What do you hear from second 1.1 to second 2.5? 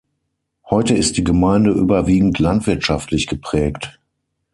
die Gemeinde überwiegend